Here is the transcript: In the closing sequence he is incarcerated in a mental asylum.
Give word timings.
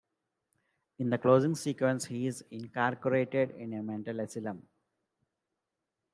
In 0.97 1.11
the 1.11 1.19
closing 1.19 1.53
sequence 1.53 2.05
he 2.05 2.25
is 2.25 2.43
incarcerated 2.49 3.51
in 3.51 3.71
a 3.73 3.83
mental 3.83 4.19
asylum. 4.21 4.67